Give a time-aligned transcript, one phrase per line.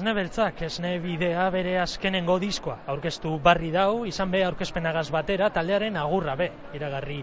[0.00, 2.78] Esne beltzak, esne bidea bere azkenengo diskoa.
[2.88, 7.18] Aurkeztu barri dau, izan be aurkezpenagaz batera, taldearen agurra be, iragarri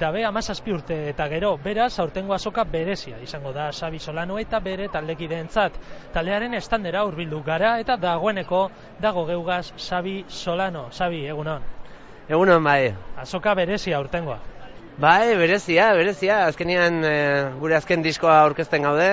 [0.00, 4.90] dabe amazazpi urte eta gero, beraz, aurtengo azoka berezia, izango da Xabi Solano eta bere
[4.90, 5.78] taldekideentzat.
[6.18, 8.64] Taldearen estandera hurbildu gara eta dagoeneko
[9.06, 10.88] dago geugaz Xabi Solano.
[10.90, 11.62] Xabi, egunon.
[12.26, 12.90] Egunon, bai.
[13.22, 14.40] Azoka berezia aurtengoa.
[14.98, 16.42] Bai, berezia, berezia.
[16.50, 17.16] Azkenean e,
[17.62, 19.10] gure azken diskoa aurkezten gaude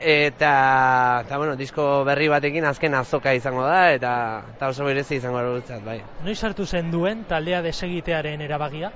[0.00, 4.12] eta, eta bueno, disko berri batekin azken azoka izango da eta,
[4.56, 6.00] eta oso berezi izango da bai.
[6.24, 8.90] Noiz hartu zen duen taldea desegitearen erabakia?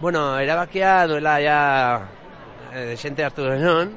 [0.00, 1.60] Bueno, erabakia duela ja
[2.72, 3.96] e, desente hartu genuen,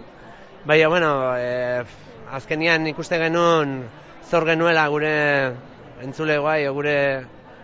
[0.66, 1.84] baina, bueno, e,
[2.32, 3.84] azkenian ikuste genuen
[4.26, 5.14] zor genuela gure
[6.02, 6.98] entzule guai, gure,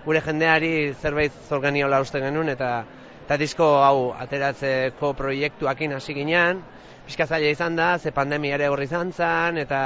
[0.06, 2.86] gure jendeari zerbait zor geniola uste genuen, eta,
[3.28, 6.62] eta disko hau ateratzeko proiektuakin hasi ginean,
[7.04, 9.80] pixka zaila izan da, ze pandemia ere horri izan zen, eta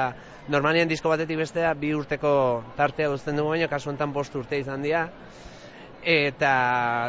[0.53, 2.33] normalien disko batetik bestea bi urteko
[2.77, 5.07] tartea uzten dugu baino, kasu enten bost urte izan dira.
[6.01, 6.51] Eta,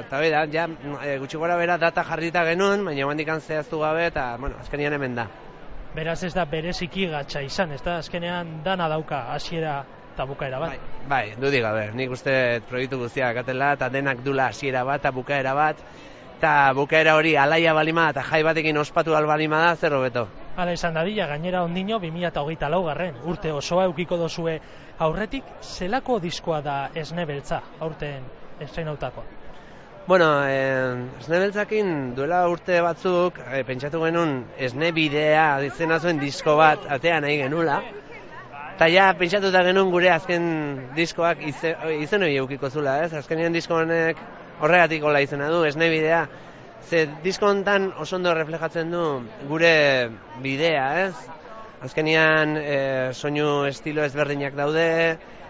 [0.06, 0.64] eta bera, ja,
[1.04, 5.18] e, gutxi gora bera data jarrita genuen, baina handikan zehaztu gabe, eta, bueno, azkenian hemen
[5.20, 5.26] da.
[5.92, 9.82] Beraz ez da bereziki gatsa izan, ez da, azkenean dana dauka hasiera
[10.14, 10.72] eta bukaera bat.
[10.72, 12.32] Bai, bai dudik gabe, nik uste
[12.68, 15.84] proiektu guztiak atela, eta denak dula hasiera bat eta bukaera bat,
[16.42, 20.24] eta bukaera hori alaia balima eta jai batekin ospatu albalima da, zer hobeto.
[20.56, 24.56] Hala izan dadila, gainera ondino 2008 laugarren, urte osoa eukiko dozue
[25.06, 28.26] aurretik, zelako diskoa da esne beltza, aurten
[28.58, 29.22] estrein autako?
[30.08, 36.56] Bueno, eh, esne beltzakin duela urte batzuk, eh, pentsatu genuen esne bidea ditzen zuen disko
[36.58, 37.78] bat atea nahi genula,
[38.74, 40.44] eta ja pentsatuta genuen gure azken
[40.98, 43.12] diskoak izen hori eukiko zula, ez?
[43.14, 44.18] Azkenien disko honek
[44.60, 46.26] horregatik hola izena du, esne bidea.
[46.82, 49.04] Ze diskontan oso ondo reflejatzen du
[49.48, 50.10] gure
[50.42, 51.14] bidea, ez?
[51.82, 52.76] Azkenian e,
[53.12, 54.86] soinu estilo ezberdinak daude,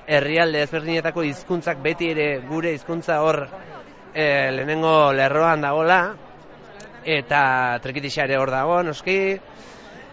[0.07, 3.43] herrialde ezberdinetako hizkuntzak beti ere gure hizkuntza hor
[4.15, 4.25] e,
[4.55, 6.01] lehenengo lerroan dagola,
[7.05, 7.43] eta
[7.83, 9.19] trekitixa ere hor dago, noski.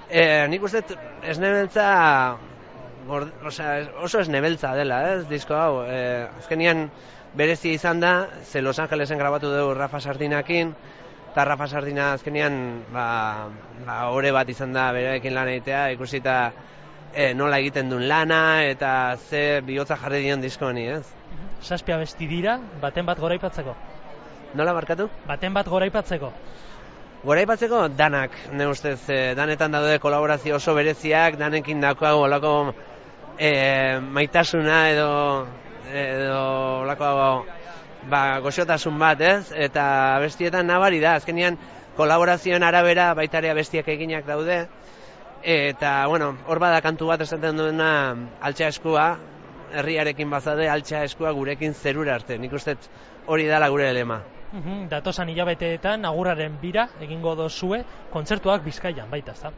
[0.10, 0.84] E, nik uste
[1.30, 1.90] esnebeltza
[3.10, 5.84] oso esnebeltza dela, ez, disko hau.
[5.86, 6.88] E, azkenian
[7.34, 10.74] berezi izan da, ze Los Angelesen grabatu dugu Rafa Sardinakin,
[11.32, 13.50] eta Rafa Sardina azkenean ba,
[13.86, 16.36] ba, ore bat izan da berekin lan egitea, ikusita
[17.14, 21.06] e, nola egiten duen lana, eta ze bihotza jarri dion disko honi, ez?
[21.62, 23.76] Saspia besti dira, baten bat goraipatzeko?
[24.58, 25.10] Nola markatu?
[25.28, 26.32] Baten bat goraipatzeko?
[27.24, 32.54] Goraipatzeko danak, ne ustez, e, danetan daude kolaborazio oso bereziak, danekin dakoa olako
[33.38, 35.10] e, maitasuna edo
[35.90, 37.10] edo lako
[38.08, 39.52] ba, goxotasun bat, ez?
[39.56, 39.84] Eta
[40.24, 41.58] bestietan nabari da, azkenian
[41.98, 44.62] kolaborazioen arabera baitarea bestiak eginak daude.
[45.44, 47.92] Eta, bueno, hor bada kantu bat esaten duena
[48.42, 49.06] altxa eskua,
[49.74, 52.38] herriarekin bazade altxa eskua gurekin zerura arte.
[52.38, 52.76] Nik uste
[53.28, 54.22] hori dala gure elema.
[54.50, 59.52] Uhum, datosan hilabeteetan agurraren bira egingo dozue kontzertuak bizkaian baita, ezta?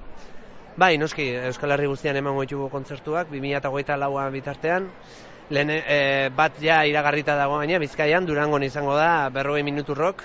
[0.78, 4.90] Bai, noski, Euskal Herri guztian emango ditugu kontzertuak, 2008 lauan bitartean,
[5.52, 10.24] lehen e, bat ja iragarrita dago baina Bizkaian Durangon izango da 40 minutu rock.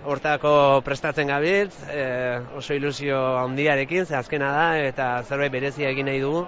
[0.00, 6.22] Hortako prestatzen gabiltz, e, oso ilusio handiarekin, ze azkena da eta zerbait berezia egin nahi
[6.24, 6.46] dugu.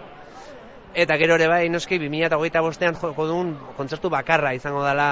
[0.94, 5.10] Eta gero ere bai noski 2025ean joko duen kontzertu bakarra izango dela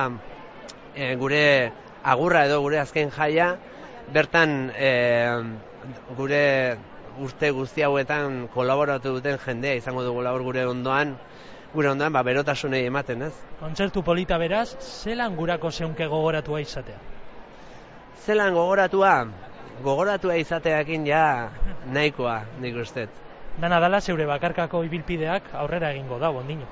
[0.94, 1.72] e, gure
[2.02, 3.54] agurra edo gure azken jaia
[4.12, 4.90] bertan e,
[6.16, 6.42] gure
[7.20, 11.16] urte guzti hauetan kolaboratu duten jendea izango dugu labor gure ondoan
[11.74, 13.32] gure ondoan ba, berotasunei ematen, ez?
[13.60, 16.98] Kontzertu polita beraz, zelan gurako zeunke gogoratua izatea?
[18.24, 19.14] Zelan gogoratua?
[19.84, 21.24] Gogoratua izateakin ja
[21.94, 23.06] nahikoa, nik uste.
[23.60, 26.68] Dana dala zeure bakarkako ibilpideak aurrera egingo da, bondino.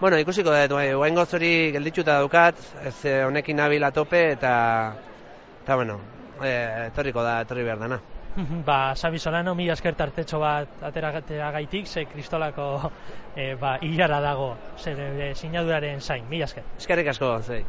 [0.00, 4.52] Bueno, ikusiko da, bai, guain gozori gelditxuta daukat, ez eh, honekin nabila tope, eta,
[5.62, 5.98] eta bueno,
[6.40, 6.54] e,
[6.86, 8.00] etorriko da, etorri behar dana.
[8.68, 12.90] ba, Sabi Solano, mi asker tartetxo bat ateragatera gaitik, ze kristolako
[13.36, 16.64] e, ba, hilara dago, ze e, sinaduraren zain, mi asker.
[16.78, 17.64] Eskerrik asko, zei.